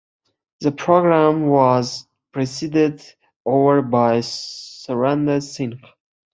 [0.61, 3.03] The programme was presided
[3.45, 5.79] over by Surender Singh.